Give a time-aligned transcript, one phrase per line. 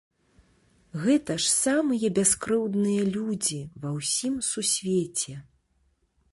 [1.03, 5.33] Гэта ж самыя бяскрыўдныя людзі ва ўсім сусвеце!